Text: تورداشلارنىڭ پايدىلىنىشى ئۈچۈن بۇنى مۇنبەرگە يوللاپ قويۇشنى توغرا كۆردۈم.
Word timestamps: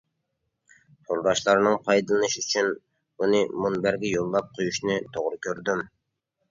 تورداشلارنىڭ 1.09 1.77
پايدىلىنىشى 1.89 2.43
ئۈچۈن 2.47 2.73
بۇنى 3.21 3.43
مۇنبەرگە 3.67 4.13
يوللاپ 4.17 4.53
قويۇشنى 4.59 4.99
توغرا 5.17 5.45
كۆردۈم. 5.49 5.89